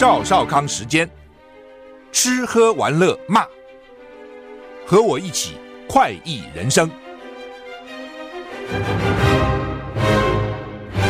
[0.00, 1.06] 赵少康时间，
[2.10, 3.44] 吃喝玩乐骂，
[4.86, 6.90] 和我一起快意人生。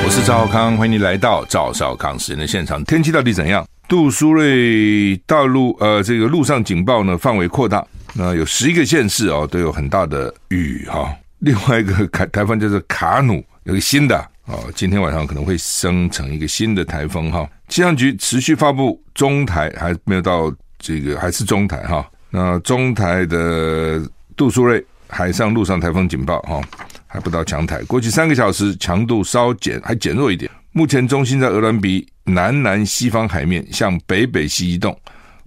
[0.05, 2.82] 我是赵少康，欢迎你来到赵少康时间的现场。
[2.82, 3.64] 天气到底怎样？
[3.87, 17.48] 杜苏芮大陆呃，这个陆上警报呢范围扩大，那有十一个县市哦都有很大的雨哈、另外一个台台风就是卡努，有个新的哦，今天晚上可能会生成一个新的台风哈。
[17.68, 22.04] 气象局持续发布中台还没有到这个还是中台哈。
[22.30, 24.02] 那中台的
[24.36, 26.60] 杜苏芮海上陆上台风警报哈，
[27.06, 27.82] 还不到强台。
[27.84, 30.50] 过去三个小时强度稍减，还减弱一点。
[30.72, 34.96] 目前中心在鹅伦比南南西方海面，向北北西移动，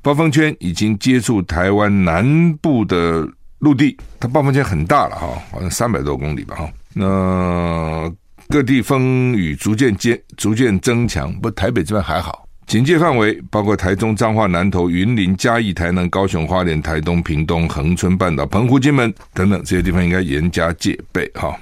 [0.02, 3.28] 暴风圈已经接触台湾南部的
[3.60, 6.70] 陆地，它暴风圈很大了哈，好像三百多公里吧哈。
[6.94, 8.12] 那
[8.54, 12.48] 各地风雨逐渐渐逐渐增强，不，台北这边还好。
[12.68, 21.60] 警戒范围包括台中、彰化、南投、云林、嘉义、台南、高雄、花莲、台东、屏东、恒春半岛、澎湖、金门等等这些地方，应该严加戒备哈。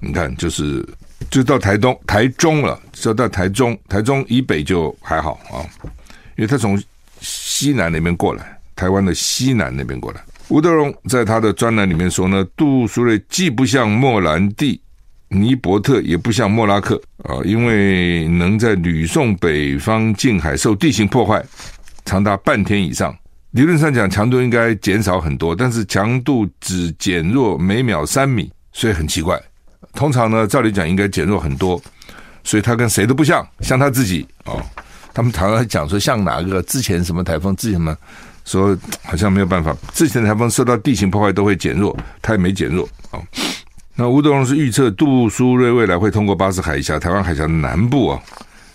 [0.00, 0.86] 你看，就是。
[1.30, 5.64] 就到台东、台中了，就到台中，台中以北就还好啊，
[6.36, 6.78] 因为他从
[7.22, 10.22] 西南那边过来，台湾的西南那边过来。
[10.48, 14.78] 吴德荣在他的专栏里面说呢，杜苏芮既不像莫兰蒂、
[15.34, 21.44] 尼伯特，也不像莫拉克啊，因为能在吕宋北方近海受地形破坏，
[22.04, 23.14] 长达半天以上，
[23.50, 29.40] 理论上讲强度应该减少很多，但是强度只减弱每秒三米，所以很奇怪。
[29.92, 31.80] 通常呢，照理讲应该减弱很多，
[32.42, 34.60] 所以他跟谁都不像，像他自己哦。
[35.12, 37.96] 他们常常讲说像哪个之前什么台风，之前什么
[38.44, 43.22] 说好像没有办法，之前的台风受到地形破坏都会减弱，他也没减弱哦。
[43.96, 48.20] 那吴德荣是预测杜苏芮未来会通过巴士海峡、台湾海峡的南部啊，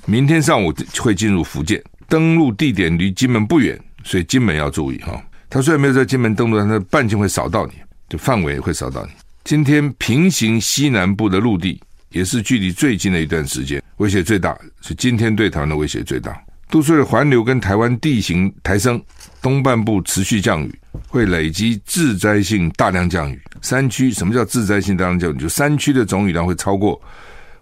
[0.05, 5.21] 明天上午会进入福建，登陆地点离金门不远，所以金门要注意哈。
[5.49, 7.73] 他虽然没有在金门登陆，但他半径会扫到你，
[8.07, 9.11] 就范围会扫到你。
[9.43, 11.81] 今天平行西南部的陆地
[12.11, 16.41] 也是距离最近的一段时间，威胁最大，是今天对台湾的威胁最大。
[16.69, 19.01] 杜苏芮环流跟台湾地形抬升，
[19.41, 23.41] 东半部持续降雨，会累积致灾性大量降雨。
[23.59, 25.37] 山区什么叫致灾性大量降雨？
[25.39, 27.01] 就山区的总雨量会超过，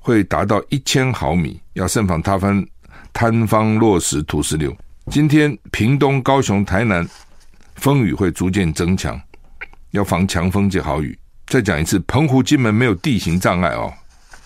[0.02, 2.64] 会达到一千毫米，要慎防塌方、
[3.14, 4.76] 坍方落石、土石流。
[5.10, 7.08] 今天屏东、高雄、台南
[7.76, 9.18] 风雨会逐渐增强，
[9.92, 11.18] 要防强风及豪雨。
[11.46, 13.90] 再讲一次，澎湖、金门没有地形障碍哦，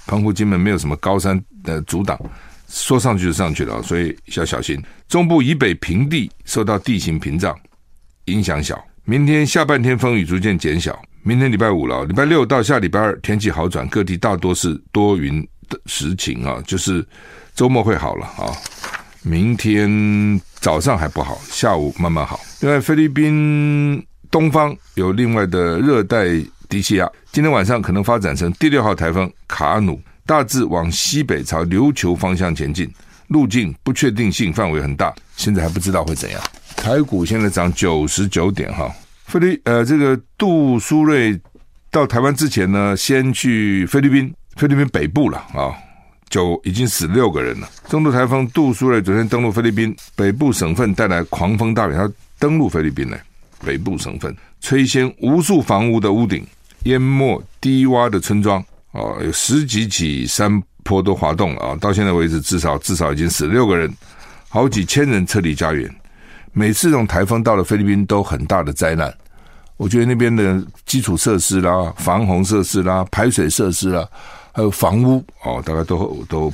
[0.06, 2.16] 澎湖、金门没有什么高山的阻挡，
[2.72, 4.82] 说上去就上去了，所以要小心。
[5.08, 7.56] 中部以北平地受到地形屏障
[8.26, 8.84] 影响小。
[9.04, 17.06] 明天下半天风雨逐渐减小，明天礼拜五了，礼拜六到下礼拜二天气好转，各地大多是多云的时晴啊，就是
[17.54, 18.56] 周末会好了啊。
[19.24, 22.40] 明天早上还不好，下午慢慢好。
[22.62, 26.26] 另外，菲律宾东方有另外的热带。
[26.72, 32.90] 低气压今天晚上可能发展成第六号台风卡努，大致往西北朝琉球方向前进，
[33.28, 36.42] 路径不确定性范围很大，现在还不知道会怎样。
[36.78, 38.90] 台股现在涨九十九点哈，
[39.26, 41.38] 菲律呃这个杜苏芮
[41.92, 45.76] 到台湾之前呢，先去菲律宾，菲律宾北部了啊，
[46.30, 47.70] 就已经死六个人了。
[47.90, 52.10] 中度台风杜苏芮昨天登陆菲律宾北部省份，带来狂风大雨，它
[52.40, 53.18] 登陆菲律宾呢，
[53.66, 56.48] 北部省份吹掀无数房屋的屋顶。
[56.86, 61.78] 淹没低洼的村庄哦，有十几起山坡都滑动了啊！
[61.80, 63.90] 到现在为止，至少至少已经死六个人，
[64.50, 65.90] 好几千人撤离家园。
[66.52, 69.14] 每次这种台风到了菲律宾，都很大的灾难。
[69.78, 74.06] 我觉得那边的基础设施啦、防洪设施啦、排水设施啦，
[74.52, 76.54] 还有房屋哦，大概都都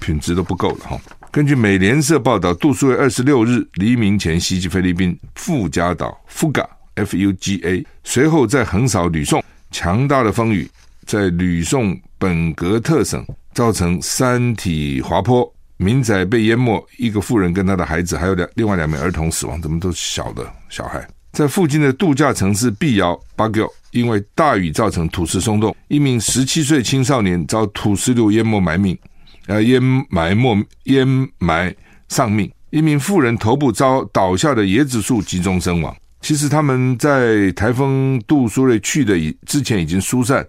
[0.00, 0.98] 品质都不够了哈。
[1.30, 9.44] 根据美联社报道，杜苏芮二十六日黎明前袭击菲律宾富加岛 （Fuga），F-U-G-A，随后再横扫吕宋。
[9.70, 10.66] 强大的风雨
[11.06, 13.24] 在吕宋本格特省
[13.54, 21.06] 造成山体滑坡，民宅被淹没，一个妇人跟她的孩子，还有两另外两名儿童死亡，怎么都是小的小孩。
[21.32, 28.98] 在附近的度假城市碧瑶巴戈，因为大雨造成土石松动，一名十七岁青少年遭土石流淹没埋命，
[29.46, 31.06] 呃，淹埋没淹
[31.38, 31.74] 埋
[32.08, 35.94] 丧命，一名妇人头部遭倒下的椰子树击中身亡。
[36.22, 40.44] 其实他们在台风杜苏芮去的以之前已经疏散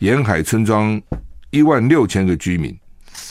[0.00, 1.00] 沿海村庄
[1.50, 2.74] 一万六千个居民，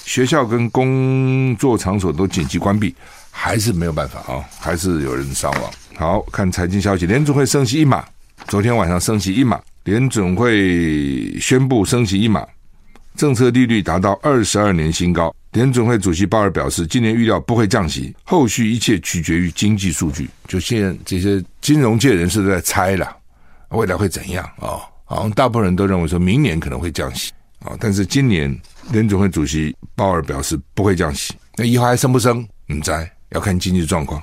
[0.06, 2.94] 学校跟工作场所都紧急关闭，
[3.32, 5.72] 还是没有办法啊，还是有人伤亡。
[5.96, 8.06] 好，看财经消息，联准会升息一码，
[8.48, 12.46] 昨天晚上升息一码，联准会宣布升息一码，
[13.16, 20.30] 政策利率达到二十二年新高，联准会主席鲍尔表示，今年预料不会降息，后续一切取决于经济数据。
[20.48, 23.18] 就现在这些金融界人士都在猜了，
[23.70, 24.78] 未来会怎样啊？
[25.10, 27.32] 好像大部分人都认为说明年可能会降息
[27.66, 28.56] 啊，但是今年
[28.92, 32.48] 联准会主席鲍尔表示不会降息，那以后还升不升？
[32.68, 34.22] 你猜，要看经济状况。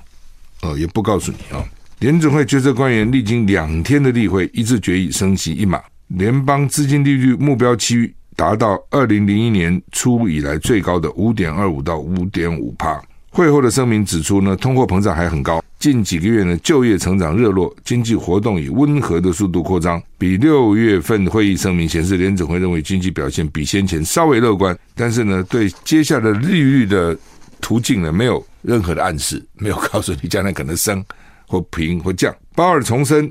[0.62, 1.62] 呃，也不告诉你啊。
[1.98, 8.14] 联准会决策官员历经两天的例会，一致决议升息一码，联邦资金利率目标区。
[8.36, 13.02] 达到二零零一年初以来最高的五点二五到五点五帕。
[13.36, 15.62] 会后的声明指出呢，通货膨胀还很高。
[15.78, 20.02] 近几个月呢，就业成长热络，经济活动以温和的速度扩张。
[20.16, 27.14] 比六月份会议声明显示，联总会认为经济表现比先前稍微乐观，但是呢，对接下来利率的
[27.60, 31.04] 途径呢，没有任何的暗示，没有告诉你将来可能升
[31.46, 32.34] 或平或降。
[32.54, 33.30] 鲍尔重申，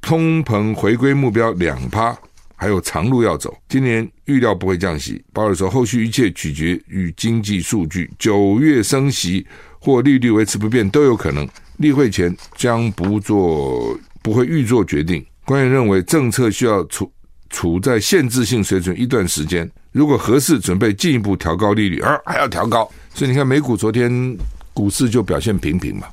[0.00, 2.16] 通膨回归目标两趴。
[2.56, 5.22] 还有长路要走，今年预料不会降息。
[5.32, 9.46] 鲍尔说，后续一切取决于经济数据，九月升息
[9.78, 11.48] 或利率维持不变都有可能。
[11.78, 15.24] 例会前将不做，不会预做决定。
[15.44, 17.10] 官员认为，政策需要处
[17.50, 22.88] 处在限制性水准一段时间，如果合适，准备进一步调高利率，而还要调高。
[23.12, 24.36] 所以你看，美股昨天
[24.72, 26.06] 股市就表现平平嘛。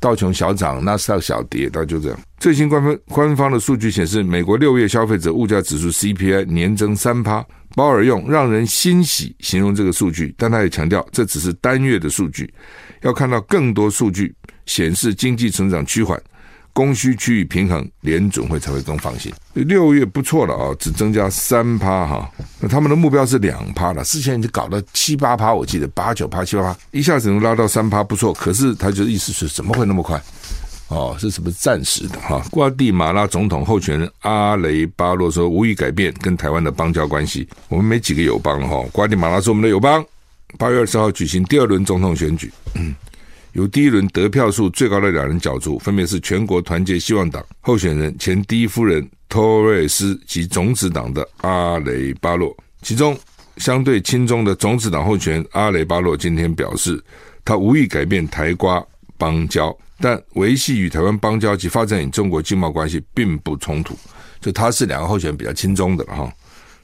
[0.00, 2.18] 道琼小涨，纳斯达克小跌，那就这样。
[2.38, 7.44] 最新官方官方的数据显示，美国六月消费者物价指数 CPI 年增三趴。
[7.74, 12.52] 鲍尔用“让人欣喜”形容这个数据，但他也强调这只是单月的数据，
[13.00, 14.34] 要看到更多数据
[14.66, 16.22] 显示经济成长趋缓。
[16.72, 19.32] 供需趋于平衡，联准会才会更放心。
[19.52, 22.30] 六月不错了啊，只增加三趴哈，
[22.60, 24.02] 那他们的目标是两趴了。
[24.04, 28.32] 之前已经搞到七八趴，我记得八九趴、七八趴，一下子能拉到三趴，不错。
[28.32, 30.20] 可是他就意思是怎么会那么快？
[30.88, 32.42] 哦，是什么暂时的哈？
[32.50, 37.48] 瓜地马拉总统候选人阿雷巴洛说无意改变跟台湾的邦交关系。
[37.68, 40.04] 我们没几个友邦哈，瓜地马拉是我们的友邦。
[40.58, 42.52] 八月二十号举行第二轮总统选举。
[42.74, 42.94] 嗯
[43.52, 52.56] 由第一轮得票数最高的两人角逐，分别是全国团结希望党候选人前第一夫人托瑞斯及种子党的阿雷巴洛。
[52.80, 53.16] 其中
[53.58, 57.02] 相对亲中的种子党候选人阿雷巴洛今天表示，
[57.44, 58.82] 他无意改变台瓜
[59.18, 63.94] 邦交，但维系与台湾邦交及发展与中国经贸关系并不冲突。
[64.40, 66.32] 就他是两个候选人比较亲中的了哈。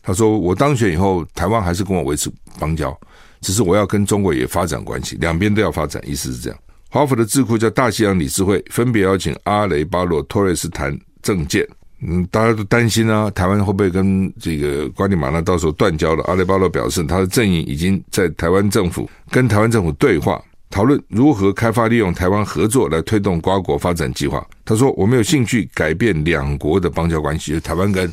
[0.02, 2.96] 他说：“我当选以后，台湾还是跟我维持邦交。”
[3.40, 6.58] 只是我要跟中国也发展关系，两边都要发展，意思是这样。
[6.90, 11.66] 华府的智库叫大西洋理事会，分别邀请阿雷巴洛、托瑞斯谈政见。
[12.00, 16.22] 嗯，大家都担心啊，台湾会不会跟这个瓜地马拉到时候断交了？
[16.24, 20.40] 阿雷巴洛表示，他的阵营已经在台湾政府跟台湾政府对话，
[20.70, 24.46] 讨论如何开发利用台湾合作来推动瓜国发展计划。
[24.64, 28.10] 他说：“我们有兴趣改变两国的邦交关系，就台湾跟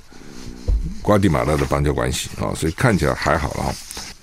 [1.02, 3.74] 瓜地马拉的邦交关系啊，所以看起来还好了。”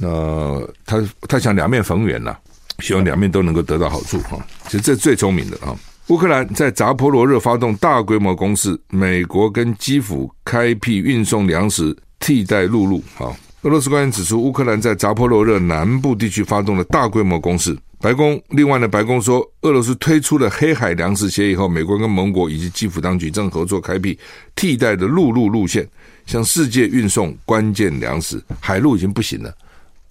[0.02, 2.36] 那他他想两面逢源呐，
[2.80, 4.44] 希望两面都能够得到好处哈。
[4.64, 5.78] 其实这最聪明的啊。
[6.08, 13.30] 乌克兰在扎波罗热发动大规模攻势，美国跟基辅开辟运送粮食替代陆路啊。
[13.62, 17.78] 俄罗斯官员指出，乌克兰在扎波罗热南部地区发动了大规模攻势。
[18.00, 24.18] 白宫另外呢，白宫说，俄罗斯推出了黑海粮食协议后，美国跟盟国以及基辅当局正合作开辟
[24.56, 25.88] 替代的陆路路线，
[26.26, 28.42] 向世界运送关键粮食。
[28.58, 29.54] 海路已经不行了。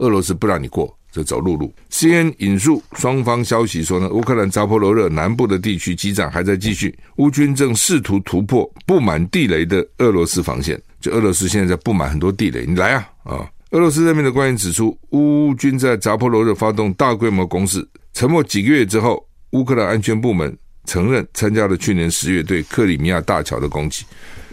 [0.02, 1.74] 俄罗斯不让你过，就走陆路。
[1.92, 10.82] CNN 引述双方消息说呢，乌克兰扎波罗热南部的地区激战还在继续，乌军正试图突破布满地雷的俄罗斯防线。
[11.00, 13.50] 就俄罗斯现在在布满很多地雷，你来啊啊！
[13.72, 17.88] 俄罗斯任命的官员指出，乌军在扎波罗热发动大规模攻势。
[18.14, 20.56] 沉默几个月之后，乌克兰安全部门
[20.86, 24.04] 承认参加了去年十月对克里米亚大桥的攻击，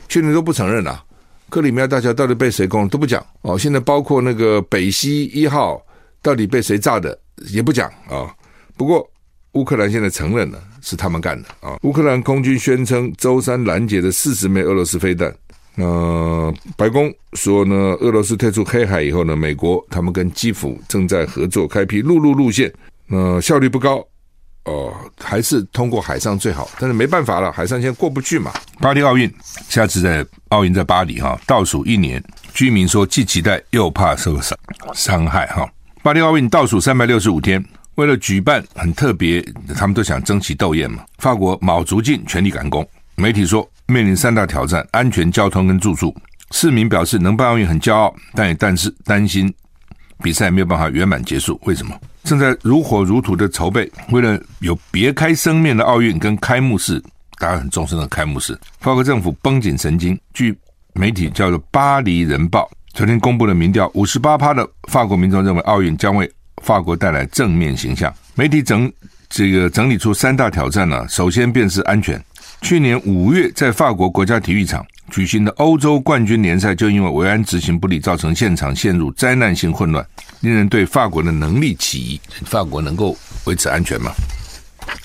[0.08, 1.02] 去年都不承认啊。
[1.50, 5.80] 克里米亚大桥到底被谁攻都不讲哦，现在包括那个北溪一号
[6.22, 7.18] 到底被谁炸的
[7.50, 8.34] 也不讲啊、
[8.76, 9.08] 不过
[9.52, 15.34] 乌克兰现在承认了是他们干的啊、乌克兰空军宣称周三拦截的四十枚俄罗斯飞弹。
[15.76, 22.72] 呃，白宫说呢，俄罗斯退出黑海以后呢，美国他们跟基辅正在合作开辟陆路路线，
[23.10, 24.04] 呃，效率不高。
[24.68, 28.52] 哦，还是通过海上最好，但是没办法了，海上现在过不去嘛。
[28.78, 29.32] 巴黎奥运
[29.68, 32.22] 下次在奥运在巴黎哈，倒数一年，
[32.52, 34.58] 居民说既期待又怕受伤
[34.92, 35.66] 伤害哈。
[36.02, 39.42] 巴黎奥运倒数三百六十五天，为了举办很特别，
[39.74, 41.02] 他们都想争奇斗艳嘛。
[41.18, 46.14] 法国卯足劲全力赶工，媒体说面临三大挑战：安全、交通跟住宿。
[46.50, 49.52] 市民表示能办奥运很骄傲，但也但是担心
[50.22, 51.60] 比赛没有办法圆满结束。
[51.64, 51.94] 为什么？
[52.24, 57.02] 正在如火如荼的筹备，为了有别开生面的奥运跟开幕式，
[57.38, 60.18] 大家很重视的开幕式，法国政府绷紧神经。
[60.34, 60.54] 据
[60.92, 66.30] 媒体叫做《巴黎人报》昨天公布的民调，五十八趴的法国民众认为奥运将为
[66.62, 68.12] 法国带来正面形象。
[68.34, 68.92] 媒体整
[69.30, 72.22] 这个整理出三大挑战呢，首先便是安全。
[72.60, 80.06] 去年五月，在法国国家体育场举行的欧洲冠军联赛，就因为维安执行不力，造成现场陷入灾难性混乱，
[80.40, 82.20] 令人对法国的能力起疑。
[82.44, 84.12] 法国能够维持安全吗？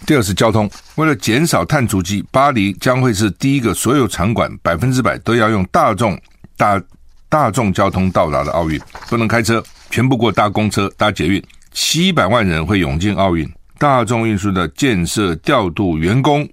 [0.05, 6.19] 第二是交通，为了减少碳足迹，巴黎将会是第一个所有场馆百分之百都要用大众
[6.57, 6.81] 大
[7.29, 8.79] 大众交通到达的奥运，
[9.09, 13.49] 不能开车，全部过搭公车、搭捷运，七百万人会涌进奥运。
[13.77, 16.47] 大众运输的建设、调度员工，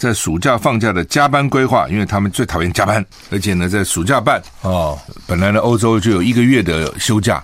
[0.00, 7.42] 在暑假放假的加班规划，因为他们最讨厌加班，而且呢，在暑假办哦，本来呢，欧洲就有一个月的休假。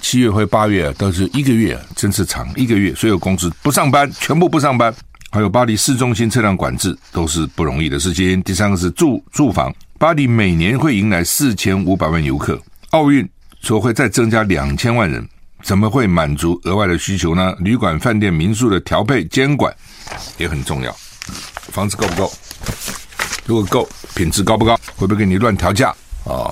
[0.00, 2.94] 七月或八月都是一个月，真是长一个月。
[2.94, 4.92] 所有公司不上班，全部不上班。
[5.30, 8.42] 还有巴黎市中心车辆管制都是不容易的事情。
[8.42, 12.58] 第三个是住住房，巴黎每年会迎来四千五百万游客，
[12.92, 13.28] 奥运
[13.60, 15.28] 说会再增加两千万人，
[15.62, 17.54] 怎么会满足额外的需求呢？
[17.58, 19.72] 旅馆、饭店、民宿的调配监管
[20.38, 20.96] 也很重要。
[21.68, 22.32] 房子够不够？
[23.46, 24.78] 如果够，品质高不高？
[24.96, 25.90] 会不会给你乱调价
[26.24, 26.50] 啊？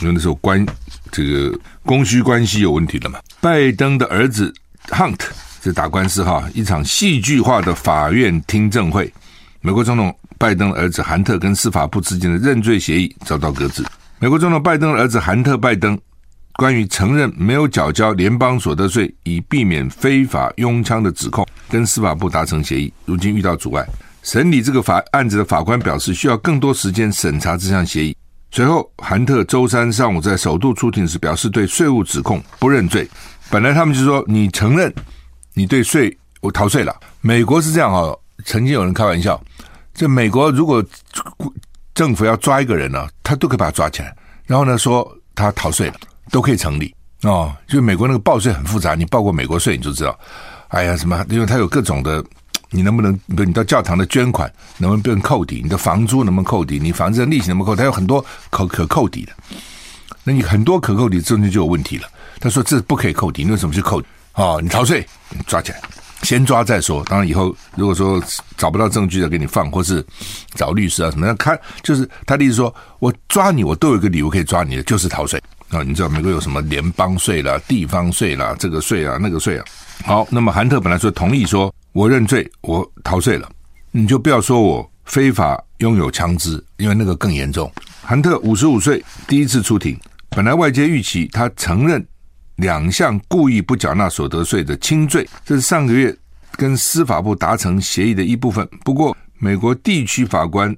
[0.00, 0.66] 因为那时候关。
[1.12, 3.18] 这个供需关系有问题了嘛？
[3.40, 4.54] 拜登的儿子
[4.90, 5.18] Hunt
[5.60, 9.12] 在打官司哈，一场戏剧化的法院听证会。
[9.60, 13.84] 美国总统拜登的儿子韩特跟司法部之间的认罪协议遭到搁置。
[14.20, 15.98] 美国总统拜登的儿子韩特拜登
[16.52, 23.84] 关于承认没有缴交联邦所得税以避免非法拥枪的指控，跟司法部达成协议，如今遇到阻碍。
[24.22, 28.16] 审理这个法案子的法官表示，需要更多时间审查这项协议。
[28.50, 33.08] 随后，韩特周三上午在首度出庭时表示，对税务指控不认罪。
[33.48, 34.92] 本来他们就说你承认
[35.54, 36.94] 你对税我逃税了。
[37.20, 39.40] 美国是这样哦，曾经有人开玩笑，
[39.94, 40.84] 这美国如果
[41.94, 44.14] 政府要抓一个人呢，他都可以把他抓起来，
[44.46, 45.92] 然后呢说他逃税，
[46.30, 47.54] 都可以成立哦。
[47.66, 50.18] 就美国那个报税很复杂，你报过美国税你就知道。
[50.68, 51.24] 哎呀，什么？
[51.30, 52.22] 因为他有各种的。
[52.70, 55.60] 你能不能，比如你到教堂的捐款能不能变扣抵？
[55.62, 56.78] 你的房租能不能扣抵？
[56.78, 57.76] 你房子的利息能不能扣？
[57.76, 59.32] 它有很多可可扣抵的。
[60.22, 62.06] 那你很多可扣抵，中间就有问题了。
[62.38, 64.02] 他说这不可以扣抵，你为什么去扣？
[64.34, 65.04] 哦，你逃税，
[65.46, 65.80] 抓起来，
[66.22, 67.02] 先抓再说。
[67.06, 68.22] 当然以后如果说
[68.56, 70.04] 找不到证据再给你放，或是
[70.54, 75.82] 找律师啊什么的，看就是他的意思说，我抓你，我都有一个理由可以抓你的，就是逃税啊。
[75.82, 79.64] 你知道美国有什么联邦税啦、地方税啦、这个税啊、那个税啊。
[80.04, 81.72] 好，那么韩特本来说同意说。
[81.92, 83.50] 我认罪，我逃税了，
[83.90, 87.68] 你就不要说我非法拥有枪支，因为那个更严重。
[88.00, 92.06] 韩特五十五岁，第一次出庭，本来外界预期他承认
[92.54, 96.16] 两项故意不缴纳所得税的轻罪，这是上个月
[96.52, 98.64] 跟司法部达成协议的一部分。
[98.84, 100.72] 不过，美国地区法官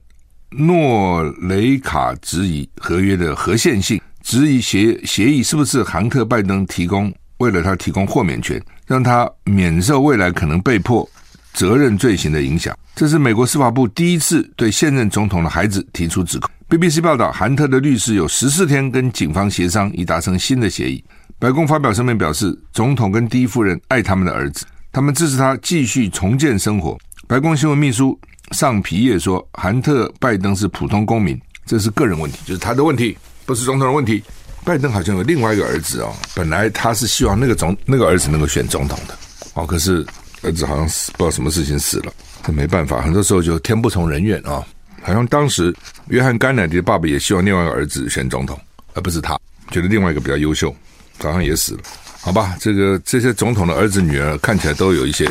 [0.49, 7.13] 诺雷卡质疑合约的合宪性，质疑协协议是不是韩特拜登提供。
[7.43, 11.09] 为了他提供豁免权，让他免受未来可能被迫
[11.53, 12.73] 责任罪行的影响。
[12.95, 16.49] 这是美国司法部第一次对现任总统的孩子提出指控。
[16.69, 21.03] BBC 报道，韩特的律师有十四天跟警方协商，以达成新的协议。
[21.41, 26.97] 白宫发表声明表示，总统跟第一夫人爱他们的儿子，他们支持他继续重建生活。
[27.27, 28.17] 白宫新闻秘书
[28.53, 34.23] 尚皮叶说，韩特拜登是普通公民，这是个人问题，就是他的问题，不是总统的问题。
[34.65, 39.19] 拜登好像有另外一个儿子哦，本来他是希望那个总那个儿子能够选总统的
[39.55, 40.07] 哦，可是
[40.43, 42.13] 儿子好像死，不知道什么事情死了，
[42.45, 44.65] 这没办法，很多时候就天不从人愿啊、
[45.03, 45.75] 好像当时
[46.09, 48.59] 约翰甘乃迪的爸爸也希望另外一个儿子选总统，
[48.95, 49.39] 而不是他，
[49.71, 50.75] 觉得另外一个比较优秀，
[51.19, 51.81] 早上也死了。
[52.21, 55.29] 好吧，这个这些总统的儿子女儿看起来都有一些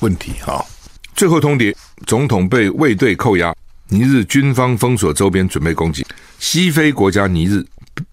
[0.00, 0.58] 问题啊、
[1.14, 1.72] 最后通牒，
[2.04, 3.54] 总统被卫队扣押，
[3.94, 6.04] 尼日军方封锁周边，准备攻击
[6.40, 7.64] 西非国家尼日。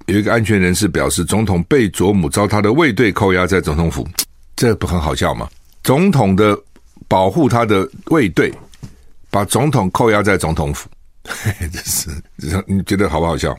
[0.06, 4.08] 有一个安全人士表示，总统贝佐姆遭他的卫队扣押在总统府，
[4.56, 5.50] 这不很好笑吗？
[5.82, 6.56] 总统的
[7.08, 8.54] 保护他的卫队
[9.32, 10.88] 把总统扣押在总统府，
[11.28, 13.58] 嘿嘿，这是你觉得好不好笑？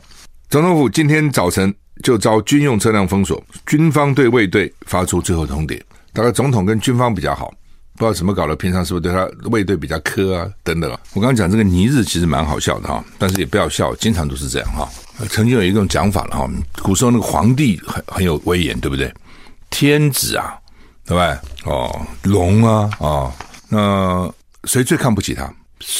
[0.49, 5.81] 总统府今天早晨就遭军用车辆封锁，军方对卫队发出最后通牒。
[6.13, 7.53] 大概总统跟军方比较好，
[7.95, 10.49] 不知道怎么搞的，平常是不是对他卫队比较苛啊？
[10.63, 10.89] 等等。
[11.13, 14.89] 我刚刚讲这个尼日其实蛮好笑的哈，但是也不要笑，经常都是这样哈。
[15.29, 16.49] 曾经有一种讲法了哈，
[16.81, 19.13] 古时候那个皇帝很很有威严，对不对？
[19.69, 20.55] 天子啊，
[21.05, 21.39] 对吧？
[21.65, 23.33] 哦，龙啊，哦，
[23.69, 24.33] 那
[24.65, 25.53] 谁最看不起他？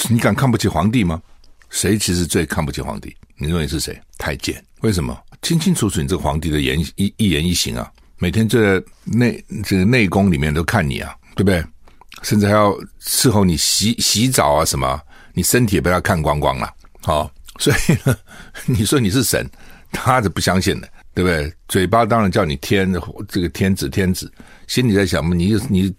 [0.09, 1.21] 你敢看不起皇帝吗？
[1.69, 3.15] 谁其实最看不起皇帝？
[3.37, 3.99] 你认为是谁？
[4.17, 4.63] 太监？
[4.81, 5.17] 为什么？
[5.41, 11.63] 清清楚楚，你这个皇帝的言一一言一行啊，每天就在内这个内宫里面都看你啊，对不对？
[12.23, 14.99] 甚至还要伺候你洗洗澡啊，什么？
[15.33, 16.69] 你身体也被他看光光了，
[17.01, 17.29] 好。
[17.59, 18.17] 所以呢，
[18.65, 19.47] 你说你是神，
[19.91, 21.53] 他是不相信的，对不对？
[21.67, 22.91] 嘴巴当然叫你天
[23.27, 24.31] 这个天子天子，
[24.67, 25.93] 心里在想嘛，你你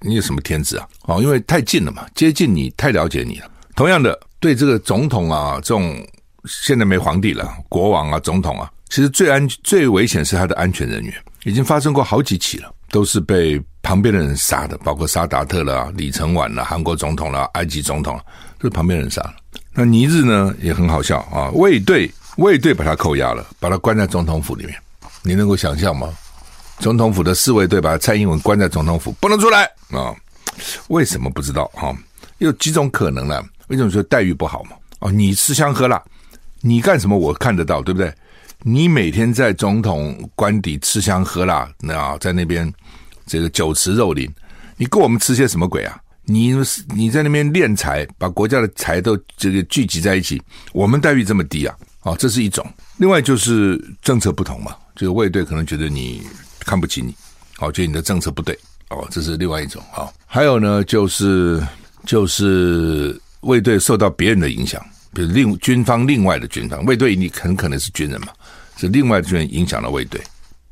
[0.00, 0.88] 你有什么天子啊？
[1.02, 3.50] 哦，因为太近了嘛，接近你，太了解你了。
[3.74, 6.00] 同样的，对这个总统啊，这种
[6.46, 18.24] 现在没皇帝了，国王啊，总统啊，其实最安最危险是他的安全人员，已经发生过好几起了，都是被旁边的人杀的，包括沙达特了、李承晚了、韩国总统了、埃及总统了，
[18.58, 19.34] 都是旁边人杀了。
[19.72, 24.76] 那尼日呢也很好笑啊，卫队卫队把他扣押了，把他关在总统府里面。
[25.22, 26.12] 你能够想象吗？
[26.78, 30.14] 总统府的侍卫队把蔡英文关在总统府，不能出来啊？
[30.88, 31.70] 为什么不知道？
[31.74, 31.94] 哈，
[32.38, 33.42] 有几种可能呢？
[33.68, 34.70] 为什么说待遇不好嘛？
[35.00, 36.02] 哦，你吃香喝辣，
[36.60, 38.12] 你干什么我看得到，对不对？
[38.62, 42.70] 你每天在总统官邸吃香喝辣，那在那边
[43.26, 44.30] 这个酒池肉林，
[44.76, 45.98] 你给我们吃些什么鬼啊？
[46.24, 46.52] 你
[46.94, 50.40] 你在那边敛财，把国家的财都这个聚集在一起，
[50.72, 51.74] 我们待遇这么低啊？
[52.02, 52.64] 哦，这是一种。
[52.98, 56.22] 另外就是政策不同嘛，就是卫队可能觉得你
[56.60, 57.14] 看不起你，
[57.58, 58.56] 哦，觉得你的政策不对，
[58.90, 60.12] 哦，这是另外一种啊、哦。
[60.26, 61.60] 还有呢，就是
[62.04, 64.80] 就是卫队受到别人的影响，
[65.12, 68.28] 比如另军方另外的军方，卫队你很可能是军人嘛，
[68.80, 70.20] 是另外的军人影响了卫队，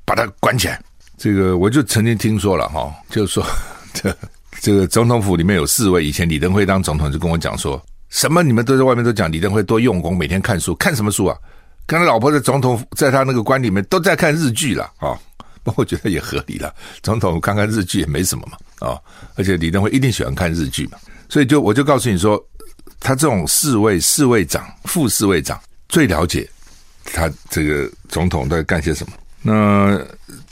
[0.04, 0.80] 把他关起来。
[1.16, 3.46] 这个我就曾经听说了哈、哦，就是说
[3.92, 4.16] 这。
[4.60, 11.38] 这个总统府里面有四位，以前李登辉当总统就跟我讲说，什么你们都在外面都讲李登辉多用功，每天看书，看什么书啊？
[11.86, 15.14] 跟他老婆在总统在他那个官里面都在看日剧了啊！
[15.14, 15.18] 哦、
[15.62, 16.74] 过我觉得也合理了，
[17.04, 19.02] 总统看看日剧也没什么嘛啊、哦！
[19.36, 20.98] 而且李登辉一定喜欢看日剧嘛，
[21.28, 22.44] 所以就我就告诉你说，
[22.98, 25.56] 他这种侍卫、侍卫长、副侍卫长
[25.88, 26.50] 最了解
[27.12, 29.12] 他这个总统在干些什么。
[29.42, 30.00] 那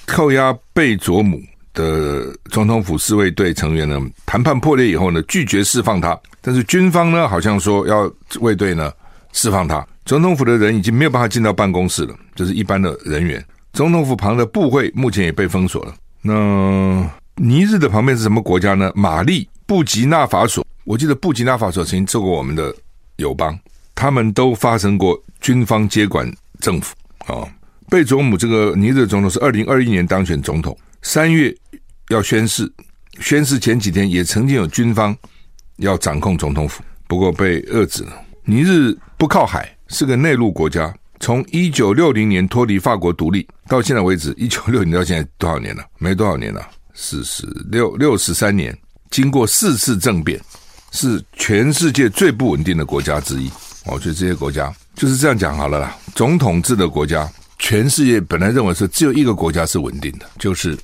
[0.07, 1.41] 扣押贝佐姆。
[1.77, 6.19] 的总统府侍卫队成员呢，谈判破裂以后呢，拒绝释放他。
[6.41, 8.11] 但是军方呢，好像说要
[8.41, 8.91] 卫队呢
[9.35, 9.87] 释放他。
[10.07, 13.45] 总统府的人已经没有办法进到办公室了，就是一般的人员。
[13.75, 15.95] 总统府旁的部会目前也被封锁了。
[16.23, 18.91] 那尼日的旁边是什么国家呢？
[18.95, 20.67] 马利、布吉纳法索。
[20.85, 22.75] 我记得布吉纳法索曾经做过我们的
[23.17, 23.55] 友邦，
[23.95, 26.27] 他们都发生过军方接管
[26.61, 26.95] 政府
[27.27, 27.47] 啊。
[27.89, 30.77] 贝佐姆这个尼日总统是二零二一年当选总统。
[31.03, 31.55] 三月
[32.09, 32.71] 要宣誓，
[33.21, 35.17] 宣誓前几天也曾经有军方
[35.77, 38.13] 要掌控总统府，不过被遏制了。
[38.45, 40.93] 尼日不靠海，是个内陆国家。
[41.21, 45.83] 从一九六零年脱离法国独立到现在为止，一九六零到现在多少年了？
[45.99, 48.77] 没多少年了，四十六六十三年。
[49.11, 50.39] 经过四次政变，
[50.91, 53.51] 是全世界最不稳定的国家之一。
[53.87, 57.31] 我觉得这些国家就是这样讲好了啦，总统制的国家。
[57.59, 60.77] 全世界本来认为是只有一个国家是稳定的，就是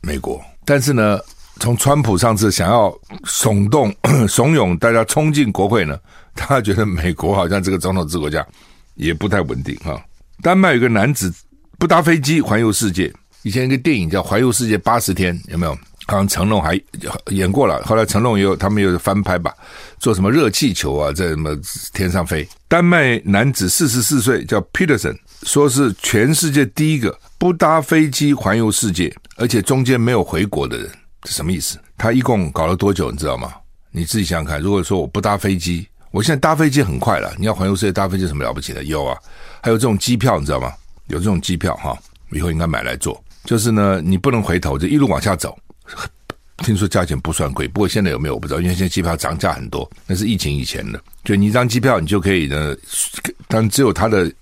[0.00, 0.40] 美国。
[0.64, 1.18] 但是呢，
[1.58, 3.92] 从川普上次想要耸动、
[4.28, 5.98] 怂恿大家冲进国会呢，
[6.34, 8.46] 他觉得美国好像这个总统制国家
[8.94, 10.00] 也不太稳定哈。
[10.42, 11.32] 丹麦有个男子
[11.76, 15.76] 不搭飞机环游世界，以前一个电影叫《环游世界八十天》，有没有？
[16.06, 16.80] 好像成龙还
[17.26, 19.54] 演过了，后来成龙也有他们有翻拍吧，
[19.98, 21.56] 做什么热气球啊，在什么
[21.92, 22.46] 天上飞。
[22.68, 30.90] 丹麦男子四十四岁，叫 Peterson，说是全世界第一个不搭飞机环游世界，而且中间没有回国的人，
[31.22, 31.78] 这什么意思？
[31.96, 33.52] 他一共搞了多久，你知道吗？
[33.90, 38.82] 你自己想想看，如果说我不搭飞机，我现在搭飞机很快了，你要环游世界搭飞机什么了不起的？
[38.84, 39.16] 有啊，
[39.62, 40.72] 还有这种机票，你知道吗？
[41.08, 41.96] 有这种机票哈，
[42.30, 45.58] 以后应该买来做，就是呢，你不能回头，就一路往下走。
[46.58, 51.02] 听说价钱不算贵，不过现在有没有我不知道，因为现在机票涨价很多，那是疫情以前的。
[51.24, 52.76] 就你一张机票，你就可以呢，
[53.48, 54.32] 但只有他的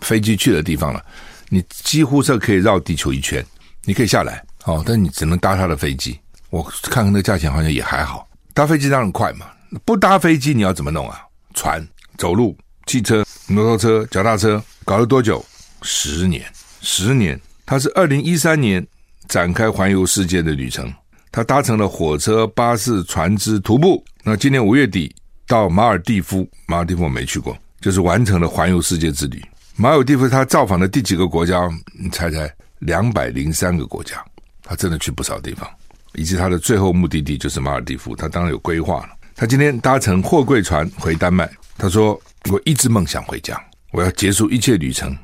[0.00, 1.04] 飞机去的地方了，
[1.48, 3.44] 你几乎是可以绕地球一圈，
[3.84, 6.18] 你可以下来哦，但你只能搭他的飞机。
[6.50, 9.46] 我看看那价钱好像也还好，搭飞机当然快嘛，
[9.84, 11.20] 不搭飞机你要怎么弄啊？
[11.54, 11.86] 船、
[12.18, 12.56] 走路、
[12.86, 15.44] 汽车、摩托车、脚踏车，搞了多久？
[15.82, 16.44] 十年，
[16.80, 17.40] 十年。
[17.64, 18.84] 他是二零一三年。
[19.28, 20.92] 展开环游世界的旅程，
[21.32, 24.04] 他搭乘了火车、巴士、船只、徒步。
[24.22, 25.14] 那今年五月底
[25.46, 29.42] 到马尔地夫，马尔地夫我没去过，就是完成了环游世界之旅。
[29.76, 31.68] 马尔地夫他造访的第几个国家？
[31.98, 32.52] 你猜猜？
[32.78, 34.24] 两百零三个国家，
[34.62, 35.68] 他真的去不少地方，
[36.14, 38.14] 以及他的最后目的地就是马尔地夫。
[38.14, 39.10] 他当然有规划了。
[39.34, 42.20] 他今天搭乘货柜船回丹麦，他说
[42.52, 43.60] ：“我一直梦想回家，
[43.90, 45.16] 我要结束一切旅程，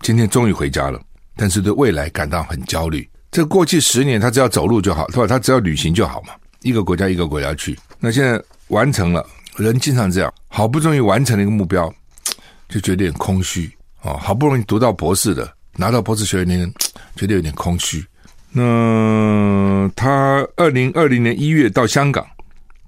[0.00, 0.98] 今天终于回家了，
[1.36, 5.26] 但是对未来感到很焦虑。”这过去十年，他只要走路就好，对吧？
[5.26, 7.76] 他只要旅行就好嘛，一个国家一个国家去。
[7.98, 11.90] 那现在完成了，人经常这样，好不容易完成了一个目标，
[12.68, 14.18] 就觉得有点空虚哦。
[14.18, 16.70] 好不容易读到博士的，拿到博士学位那个，
[17.16, 18.04] 觉得有点空虚。
[18.50, 22.26] 那他二零二零年一月到香港，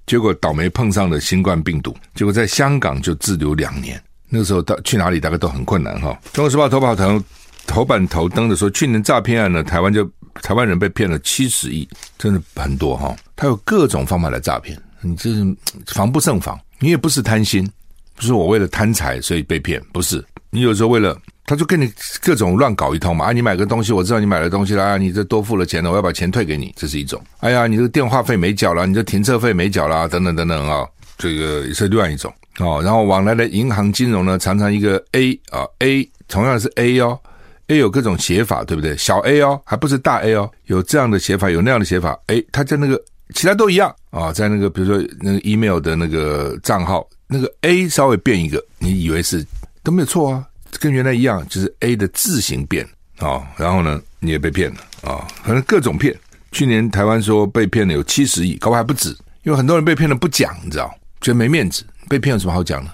[0.06, 6.10] 结果倒霉碰上了新冠病毒，结果在香港就滞留两年，那个时候到去哪里大概都很困难哈。
[6.34, 7.22] 《中国时报》头版头
[7.66, 10.06] 头版头登的说，去年诈骗案呢，台湾就
[10.42, 13.14] 台湾人被骗了七十亿，真的很多哈。
[13.36, 16.58] 他有各种方法来诈骗，你这是防不胜防。
[16.80, 17.68] 你也不是贪心，
[18.14, 20.24] 不是我为了贪财所以被骗，不是。
[20.50, 21.16] 你有时候为了。
[21.46, 21.92] 他就跟你
[22.22, 27.22] 各种乱搞一通嘛，啊，你买个东西，我知道你买了东西了，啊，你这多付了钱了，我要把钱退给你，这是一种。
[27.40, 32.80] 哎呀，你这个电话费没缴了，你这停车费没缴了，等等等等啊，这个也是另外一种哦。
[32.82, 37.20] 然后往来的银行金融呢，常常一个 A 啊 A，同样是 A 哦
[37.68, 38.96] ，A 有各种写法，对不对？
[38.96, 42.18] 小 A 哦，还不是大 A 哦，有这样的写法，有那样的写法。
[42.26, 43.02] 哎，他在那个
[43.34, 49.44] 其他都一样啊，在那个比如说那个 email 的那个账号，那个 A 稍微变一个，你以为是
[49.82, 50.46] 都没有错啊。
[50.80, 52.84] 跟原来一样，就是 A 的字形变
[53.18, 56.14] 啊、哦，然后呢，你也被骗了啊、反正各种骗。
[56.50, 59.10] 去年台湾说被骗了有七十亿，搞不好还不止，
[59.44, 62.90] 因为很多人被骗了不讲，你知道，觉得没面子，被骗有什么好讲的？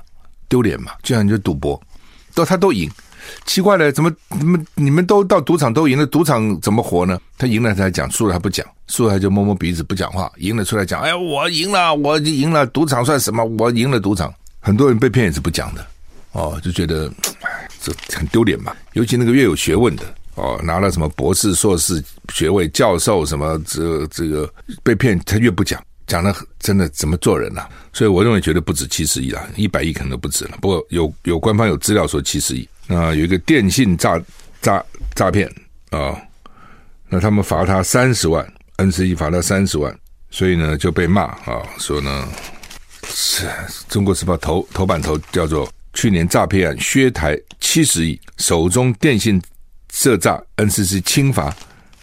[0.49, 1.81] 丢脸嘛，就像你就赌博，
[2.35, 2.91] 都他都赢，
[3.45, 7.21] 奇怪了，怎么怎么你们都到赌场都赢了，赌场怎么活呢？
[7.39, 13.45] 他赢了才讲，输了他不讲，输了他就摸摸鼻子不讲话，赢了出来讲，哎呀，我赢了，我赢了，赌场算什么？
[13.45, 15.87] 我赢了赌场，很多人被骗也是不讲的，
[16.33, 17.11] 哦，就觉得。
[17.83, 20.03] 这很丢脸嘛，尤其那个越有学问的
[20.35, 30.59] 哦，拿了什么博士、硕士学位、教授什么，这这个被骗，他越不讲，讲的真的怎么做人呐、所以我认为绝对不止七十亿了，一百亿可能都不止了。
[30.61, 32.69] 不过有有官方有资料说七十亿。
[32.91, 34.21] 那有一个电信诈
[34.61, 35.49] 诈诈骗
[35.91, 36.21] 啊、
[37.09, 38.45] 那他们罚他三十万
[38.79, 39.97] ，NCC 罚他三十万，
[40.31, 42.29] 所以呢就被骂啊、说呢
[43.05, 43.47] 是
[43.89, 45.71] 中国时报头头版头叫做。
[45.93, 49.43] 去年诈骗案削台七十亿，手中电信
[49.93, 51.53] 涉诈，NCC 轻罚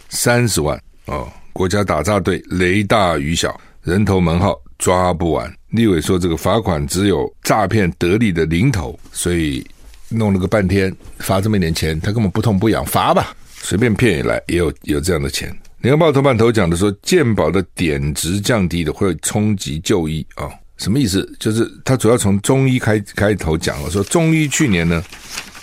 [0.09, 1.31] 三十万哦。
[1.53, 5.49] 国家打诈队雷大雨小，人头门号抓不完。
[5.69, 9.65] 立委说这个罚款只有诈骗得利的零头，所以
[10.09, 15.55] 弄了个半天，罚这么一点钱，他根本不痛不痒，罚吧，随便骗也来，也有有这样的钱。
[15.81, 20.49] 联合报头版头讲的说，健保的点值降低的会冲击就医啊。
[20.77, 21.27] 什么意思？
[21.39, 25.03] 就是他主要从中医开开头讲了，说中医去年呢，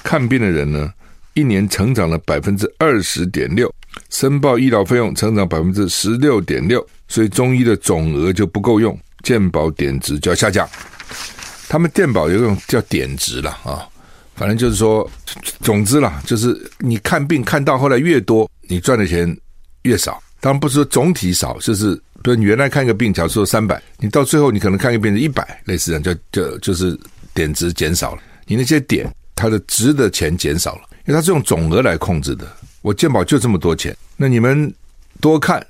[0.03, 0.93] 看病的人呢，
[1.35, 3.73] 一年成长了百分之二十点六，
[4.11, 10.69] 申报医疗费用成长百分之十六点六，所以中医的总额就不够用，健保点值就要下降。
[11.69, 13.87] 他们健保有一种叫点值了啊，
[14.35, 15.09] 反正就是说，
[15.61, 19.37] 总之啦，就是你看病看到后来越多，你赚的钱
[19.83, 20.23] 越少。
[20.41, 22.01] 当然不是说总体少，就是。
[22.23, 26.99] 比如你原来看一个病，假如说三百，你到最后你可能看一个病是一百，类似这样，就就就是
[27.35, 28.23] 点值减少了。
[28.47, 32.47] 你那些点，它的值的钱减少了，因为它是用总额来控制的。
[32.81, 34.73] 我健保就这么多钱，那你们
[35.21, 35.63] 多看，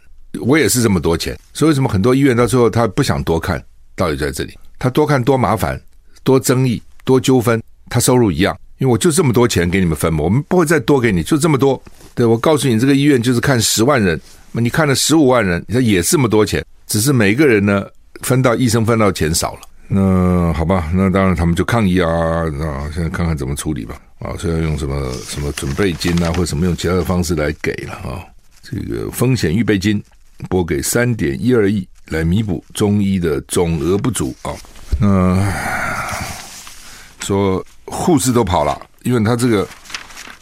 [0.42, 1.36] 我也是这么多钱。
[1.52, 3.60] 所以为什么很多医院到最后他不想多看？
[3.96, 5.80] 道理在这里，他多看多麻烦，
[6.22, 7.60] 多争议，多纠纷，
[7.94, 11.80] 他收入一样，因为我就这么多钱给你们分嘛，我们不会再多给你，就这么多。
[12.12, 14.20] 对，我告诉你，这个医院就是看十万人。
[14.50, 17.86] 你看了十五万人，你说也是这么多钱，只是每个人呢
[18.22, 19.60] 分到医生分到钱少了。
[19.86, 22.08] 那好吧，那当然他们就抗议啊
[22.58, 22.90] 那！
[22.90, 23.94] 现在看看怎么处理吧。
[24.18, 28.26] 啊，所以要用什么什么准备金啊，或者什么用其他的方式来给了啊。
[28.60, 30.02] 这个风险预备金
[30.48, 34.50] 拨给三点一二亿来弥补中医的总额不足啊。
[35.00, 35.52] 那
[37.20, 39.66] 说护士都跑了，因为他这个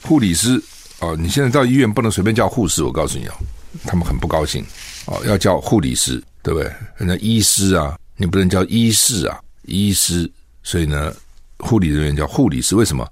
[0.02, 0.62] 护理师
[0.98, 3.34] 啊，你现在到医院不能随便叫护士，我告诉你啊。
[3.84, 4.62] 他们很不高兴，
[5.06, 6.70] 哦，要叫护理师，对不对？
[6.98, 10.30] 人家医师啊，你不能叫医师啊，医师。
[10.62, 11.10] 所以呢，
[11.58, 12.76] 护理人员叫护理师。
[12.76, 13.08] 为什么？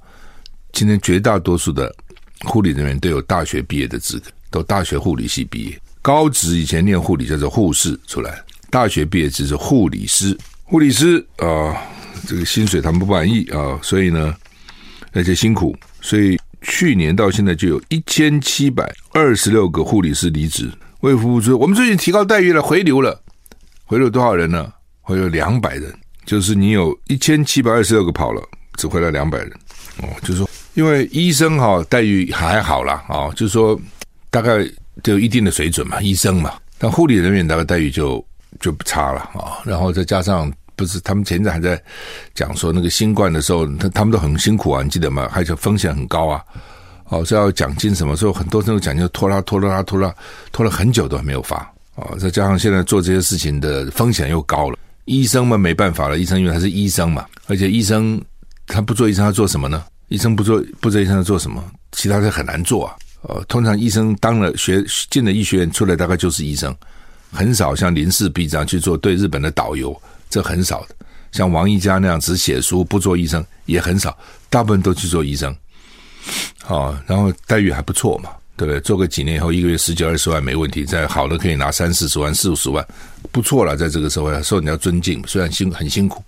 [0.72, 1.92] 今天绝大多数的
[2.44, 5.80] 护理人员都有大学毕业的资格，都大学护理系毕业。
[6.02, 10.36] 高职以前念护理叫做护士出来，大学毕业就是护理师。
[10.64, 11.74] 护理师啊、
[12.26, 14.34] 这个薪水他们不满意啊、所以呢，
[15.12, 16.38] 而且辛苦，所以。
[16.62, 20.70] 去年到现在就有一千七百二十六个护理师离职。
[21.00, 23.18] 卫福部说，我们最近提高待遇了，回流了，
[23.86, 24.70] 回流多少人呢？
[25.00, 25.90] 回流两百人，
[26.26, 28.42] 就是你有一千七百二十六个跑了，
[28.74, 29.50] 只回来两百人。
[30.02, 33.80] 哦，就是说，因为医生哈待遇还好啦，啊，就是说
[34.28, 34.62] 大概
[35.02, 38.22] 就有一定的水准嘛，医生嘛，但护理人员大概待遇就
[38.60, 40.52] 就不差了啊，然后再加上。
[40.80, 41.78] 不是，他们前阵还在
[42.34, 45.28] 讲说那个新冠的时候，他他们都很辛苦啊，你记得吗？
[45.30, 46.42] 还有风险很高啊，
[47.10, 48.16] 哦，是要奖金什么？
[48.16, 50.14] 所以很多这种奖金拖拉拖拉拖拉
[50.50, 58.18] 拖了很久都还没有发哦，再加上现在做这些事情的风险又高了，医生们没办法了，医生因为他是医生嘛，而且医生
[58.66, 59.84] 他不做医生他做什么呢？
[60.08, 61.62] 医生不做不做医生他做什么？
[61.92, 66.74] 其他的很难做啊，哦，通常医生当了学进了医学院出来大概就是医生，
[67.30, 69.94] 很少像林氏璧这样去做对日本的导游。
[70.30, 70.94] 这很少的，
[71.32, 74.16] 像王一家那样只写书不做医生也很少，
[74.48, 75.54] 大部分都去做医生，
[76.62, 78.80] 好，然后待遇还不错嘛，对不对？
[78.80, 82.86] 做个几年以后，一个月十几二十万没问题，再好的可以拿三四十万、四五十万，
[83.32, 86.22] 不错了，在这个社会受人家尊敬，虽然辛很辛苦，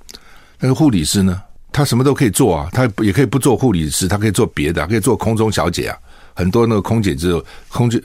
[0.59, 5.97] 但是护理师呢，他什么都可以做啊，他也可以不做护理师，他可以做别的，可以做空中小姐啊。
[6.35, 8.03] 很多那个空姐只有空姐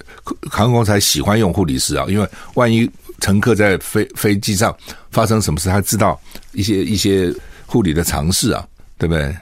[0.52, 4.76] 航空才喜欢用护理师啊，因为万一乘客在飞飞机上
[5.12, 6.20] 发生什么事，他知道
[6.52, 7.34] 一些一些
[7.66, 8.66] 护理的常识啊，
[8.98, 9.36] 对不对？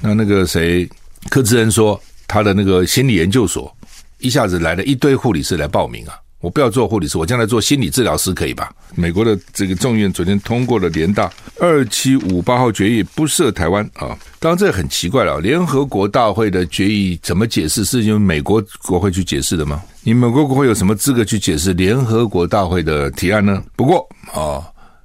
[0.00, 0.88] 那那个谁，
[1.30, 3.74] 柯志恩说他的那个心理研究所
[4.18, 6.18] 一下子来了一堆护理师来报名啊。
[6.40, 8.72] 我不要做护理师，我将来做心理治疗师可以吧？
[8.94, 11.28] 美国的这个众院昨天通过了联大
[11.60, 14.16] 二七五八号决议，不设台湾啊。
[14.38, 17.84] 当然这很奇怪了，联合国大会的决议怎么解释？
[17.84, 19.82] 是因为美国国会去解释的吗？
[20.02, 23.62] 你美国国会有什么资格去解释联合国大会的提案呢？
[23.76, 24.62] 不过啊，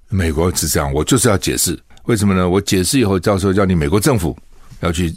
[0.10, 2.48] 美国是这样，我就是要解释，为什么呢？
[2.48, 4.38] 我解释以后，到时候叫你美国政府
[4.82, 5.14] 要去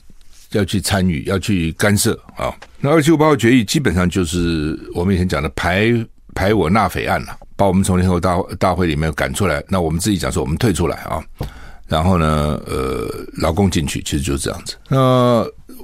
[0.52, 2.54] 要去参与，要去干涉啊。
[2.80, 5.92] 那二七五八号决议基本上就是我们以前讲的排
[6.36, 9.64] 排我纳匪案了，把我们从联合大大会里面赶出来。
[9.68, 11.24] 那我们自己讲说我们退出来啊，
[11.88, 14.76] 然后呢，呃，劳工进去，其实就是这样子。
[14.88, 14.98] 那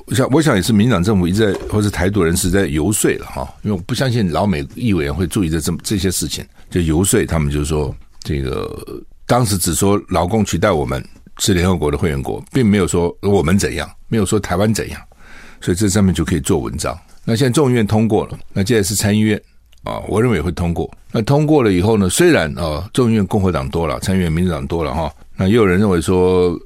[0.07, 8.71] 我想，我想也是民党政府一直在，或是台独人士在游说了哈，因为我不相信老美议委员会注意这这这些事情，就游说他们就是说，这个
[9.27, 11.03] 当时只说劳工取代我们
[11.39, 15.01] 是联合国的会员国，并没有说我们怎样，没有说台湾怎样。
[15.63, 16.99] 所以这上面就可以做文章。
[17.25, 19.41] 那现在众议院通过了，那接下来是参议院
[19.85, 20.91] 啊，我认为会通过。
[21.11, 26.59] 那通过了以后呢，虽然啊，众议院共和党多了，参议院民主党多了哈，那也有人认为说，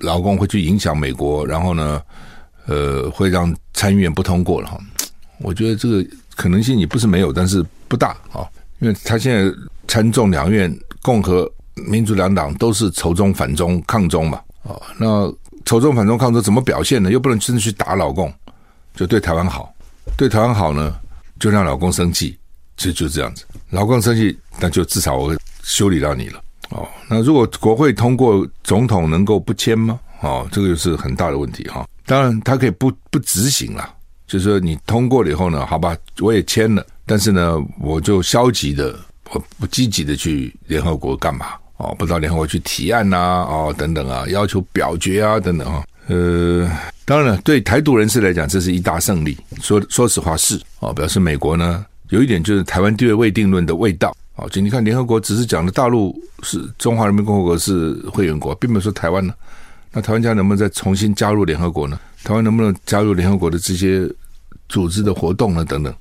[0.00, 2.02] 劳工会去影响美国，然后呢，
[2.66, 4.78] 呃，会让参议院不通过了哈。
[5.38, 8.46] 我觉得这个可能性也不是没有，但是不大啊，
[8.80, 9.52] 因为他现在
[9.88, 15.32] 参众两院共和、民主两党都是仇中、反中、抗中嘛啊，那。
[15.64, 17.10] 仇中反中抗中怎么表现呢？
[17.10, 18.32] 又不能真的去打老共，
[18.94, 19.74] 就对台湾好，
[20.16, 20.96] 对台湾好呢，
[21.40, 22.38] 就让老共生气，
[22.76, 23.44] 就就这样子。
[23.70, 26.40] 老共生气，那就至少我修理到你了。
[26.70, 29.98] 哦，那如果国会通过，总统能够不签吗？
[30.20, 31.86] 哦，这个就是很大的问题哈。
[32.04, 33.88] 当然，他可以不不执行了，
[34.26, 38.98] 就是说你通过了以后呢，好吧，我也签了，但是呢，我就消极的，
[39.30, 41.54] 我不积极的去联合国干嘛？
[41.76, 46.68] 哦，不知道联合国去提案呐、啊，哦，等等啊，要求表决啊，等等啊，呃，
[47.04, 49.36] 当然了，对台独人士来讲，这是一大胜利。
[49.60, 54.16] 说说实话是哦，表示美国呢有一点就是台湾地位未定论的味道。
[54.36, 59.34] 哦，就你看联合国只是讲的大陆是中华人民共和国是会员国，并没有说台湾呢。
[59.92, 61.98] 那台湾家能不能再重新加入联合国呢？
[62.22, 64.06] 台湾能不能加入联合国的这些
[64.68, 65.64] 组织的活动呢？
[65.64, 65.94] 等等，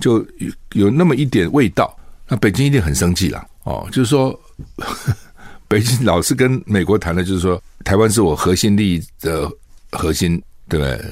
[0.00, 1.96] 就有有那么一点味道。
[2.28, 3.46] 那北京一定很生气了。
[3.64, 4.38] 哦，就是说。
[5.68, 9.50] 北京老是跟美国谈的，就是说台湾是我核心利益的
[9.90, 11.04] 核心，对不对？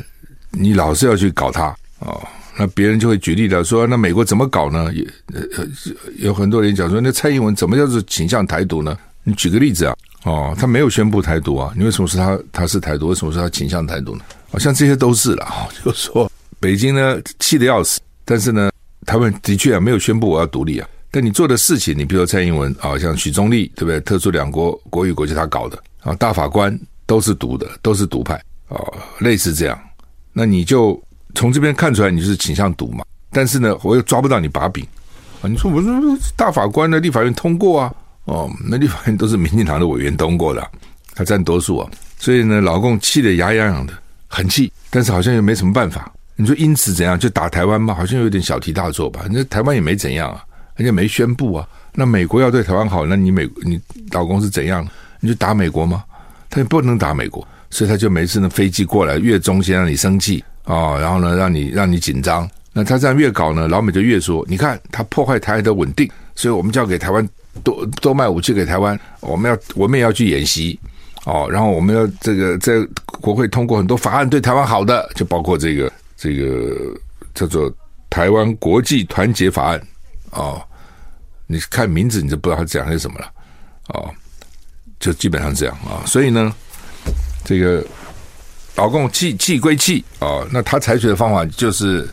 [0.52, 2.22] 你老是要去搞它哦，
[2.56, 4.92] 那别人就会举例了，说那美国怎么搞呢？
[4.94, 5.66] 也呃，
[6.18, 8.96] 有很多人讲说，那蔡英文怎么叫做倾向台独呢？
[9.24, 13.08] 你举个例子啊，哦，他没有宣布台独啊，你为什么说他他是台独？
[13.08, 14.22] 为什么说他倾向台独呢？
[14.50, 18.70] 好像这些都是了啊， 就是说北京呢气得要死，但是呢，
[19.06, 20.88] 台湾的确啊没有宣布我要独立啊。
[21.10, 24.00] 但你做的事情，你比如说蔡英文啊，像许宗力，对不对？
[24.00, 28.34] 特殊两国国与国际他搞的啊，大法官都是独的，都是独派
[28.68, 28.76] 啊，
[29.20, 29.80] 类似这样。
[30.32, 31.00] 那你就
[31.34, 33.04] 从这边看出来，你就是倾向独嘛。
[33.30, 34.86] 但是呢，我又抓不到你把柄
[35.42, 35.48] 啊。
[35.48, 35.92] 你说我说
[36.36, 37.94] 大法官的立法院通过啊，
[38.24, 40.66] 哦，那立法院都是民进党的委员通过的，
[41.14, 41.90] 他占多数啊。
[42.18, 43.92] 所以呢，老共气得牙痒痒的，
[44.28, 46.10] 很气，但是好像又没什么办法。
[46.36, 47.18] 你说因此怎样？
[47.18, 47.94] 就打台湾吗？
[47.94, 49.26] 好像有点小题大做吧。
[49.30, 50.44] 那台湾也没怎样啊。
[50.76, 54.84] 人家没宣布啊，那美国要对台湾好，那你美你老公是怎样？
[55.20, 56.02] 你就打美国吗？
[56.50, 62.48] 他也不能打美国，所以他就每次呢飞机过来越中先让你生气、哦，然后呢让你让你紧张。
[62.72, 67.28] 那他这样越搞呢，老美就越说，你看他破坏台海的稳定，所以我们就要给台湾
[67.62, 70.78] 多多卖武器给台湾，我们要我们也要去演习
[71.24, 72.72] 哦，然后我们要这个在
[73.20, 76.98] 国会通过很多法案对台湾好的，就包括这个这个
[77.34, 77.72] 叫做
[78.10, 79.80] 台湾国际团结法案。
[80.32, 80.60] 哦，
[81.46, 83.30] 你看名字你就不知道他讲些什么了，
[83.90, 84.10] 哦，
[84.98, 86.52] 就基本上这样啊、所以呢，
[87.44, 87.86] 这个
[88.76, 92.08] 老共气气归气啊，那他采取的方法就是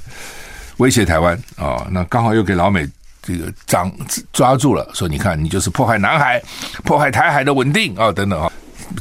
[0.78, 1.88] 威胁台湾啊、哦。
[1.92, 2.88] 那刚好又给老美
[3.22, 3.92] 这个掌
[4.32, 6.42] 抓住了，说你看你就是破坏南海、
[6.84, 8.52] 破坏台海的稳定啊、等等啊、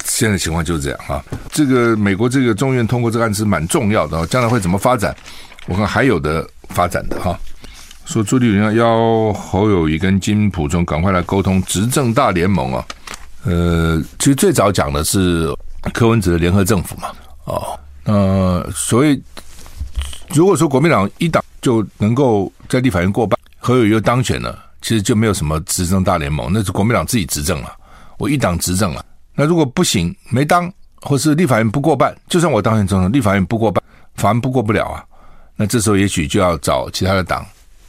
[0.05, 1.25] 现在情况就是这样啊。
[1.51, 5.14] 这个美国这个众院通过这个案子蛮重要的，将来会怎么发展？
[5.66, 7.38] 我看还有的发展的哈。
[8.07, 12.85] 说朱立伦要邀侯友谊跟金溥聪赶快来沟通执政大联盟啊，
[13.44, 15.55] 呃，其实最早讲的是
[15.92, 17.11] 柯文哲联合政府嘛，
[17.44, 19.20] 哦，那所谓
[20.29, 27.76] 如果说国民党一党就能够在立法院过半，侯友宜又当选了，其实就没有什么执政大联盟，那是国民党自己执政了，
[28.18, 29.05] 我一党执政了。
[29.35, 33.83] 那如果不行，没当，或是立法院不过半，就算我当选总统，立法院不过半，
[34.14, 35.05] 法案不过不了啊，
[35.57, 37.44] 那这时候也许就要找其他的党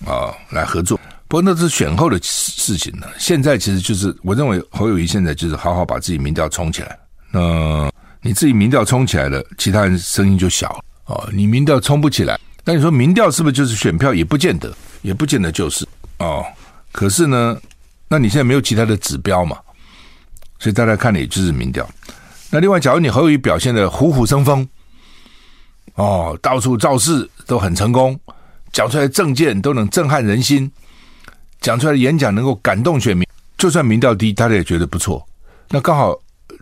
[0.06, 1.00] 啊来合作。
[1.28, 3.08] 不过那是选后的事情了。
[3.18, 7.00] 现在其实就是，我认为侯友谊现在就是好好把自己民调冲起来。
[7.32, 7.90] 那
[8.22, 11.30] 你自己民调冲起来了，其他人声音就小了哦。
[11.34, 14.14] 你民调冲不起来，那你说民调是不是就是选票？
[14.14, 15.88] 也不见得，也不见得就是
[16.20, 16.46] 哦。
[16.92, 17.58] 可是呢，
[18.08, 19.58] 那你现在没有其他的指标嘛？
[20.60, 21.90] 所以大家看的也就是民调。
[22.50, 24.68] 那另外，假如你侯友表现得虎虎生风，
[25.96, 28.20] 哦，到处造势都很成功，
[28.72, 30.72] 讲出来的政见都能震撼人心。
[31.62, 35.24] 讲出来的演讲能够感动选民，就算民调低，大家也觉得不错。
[35.70, 36.14] 那刚好，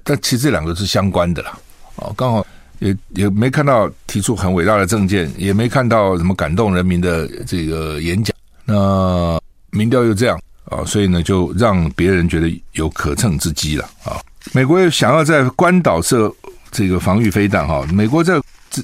[0.03, 1.57] 但其实这两个是相关的啦。
[1.95, 2.45] 哦，刚好
[2.79, 8.35] 也也没看到提出很伟大的政见，也没看到什么感动人民的这个演讲。
[8.65, 9.39] 那
[9.71, 14.17] 民调又这样啊，所以呢，就让别人觉得有可乘之机了啊。
[14.53, 16.33] 美国又想要在关岛设
[16.71, 18.39] 这个防御飞弹哈，美国在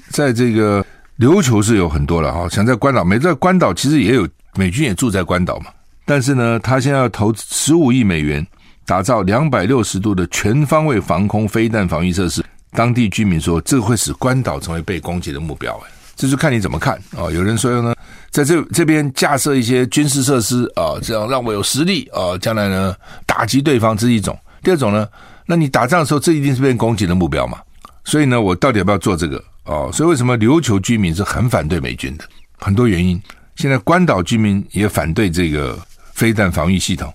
[0.10, 0.86] 在这个
[1.19, 5.67] 琉球是有很多了哈，想在关岛，美在关岛其实也有美军也住在关岛嘛。
[6.04, 8.45] 但是呢，他现在要投十五亿美元
[8.86, 12.43] 打造两百六十度的全方位防空飞弹防御设施。
[12.71, 15.76] 当地居民说，这会使关岛成为被攻击的目标。
[15.86, 17.32] 哎，这就看你怎么看啊。
[17.32, 17.95] 有人说呢，
[18.30, 22.95] 在这这边架设一些军事设施啊，这样让我有实力啊，将来呢
[23.26, 24.38] 打击对方，这是一种。
[24.62, 25.08] 第二种呢，
[25.45, 27.58] 那你打仗的时候，这一定是被攻击的目标嘛。
[28.04, 29.43] 所以呢，我到底要不要做这个？
[29.63, 32.26] 哦，所以为什么琉球居民是很反对美军的？
[32.60, 33.19] 很多原因。
[33.56, 35.80] 现在关岛居民也反对这个。
[36.15, 37.13] 飞弹防御系统，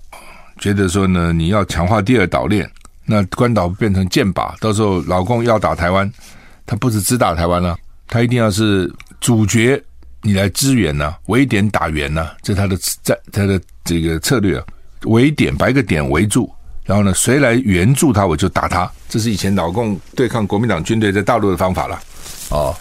[0.61, 2.70] 觉得说呢，你要强化第二岛链，
[3.07, 6.09] 那关岛变成箭靶，到时候老共要打台湾，
[6.66, 9.83] 他不是只打台湾了，他一定要是主角，
[10.20, 14.62] 你来支援呐，围点打援呐，这是他的战他的这个策略，
[15.07, 16.53] 围点把一个点围住，
[16.85, 21.99] 然后呢，谁来援助他，我就打他，这是以前老共对抗国民党军队在大陆的方法了，
[22.51, 22.77] 哦，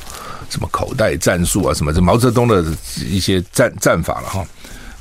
[0.49, 2.61] 什么口袋战术啊，什么这毛泽东的
[3.05, 4.45] 一些战战法了哈。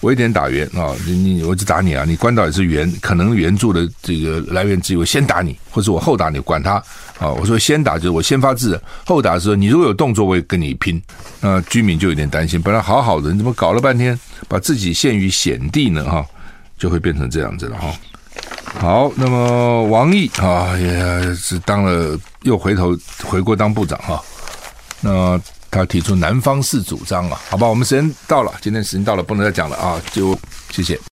[0.00, 0.94] 我一点打援啊！
[1.04, 2.04] 你你我就打你啊！
[2.06, 4.96] 你关岛也是援，可能援助的这个来源之一。
[4.96, 6.74] 我先打你，或者我后打你，管他
[7.18, 7.28] 啊！
[7.28, 11.02] 我说先打就是我先发制人，后打的时候你如果有动作，我也跟你拼。
[11.40, 16.04] 那居民就有点担心，本来好好的，你怎么搞了半天，把自己陷于险地呢？
[16.04, 16.24] 哈，
[16.78, 17.92] 就会变成这样子了哈。
[18.78, 24.22] 好，那么王毅啊，也是当了，又回头回国当部长哈。
[25.00, 25.40] 那。
[25.70, 30.38] 他提出南方式主张啊，好吧，我们时间到了，今天时间到了，不能再讲了啊，就
[30.70, 30.98] 谢谢。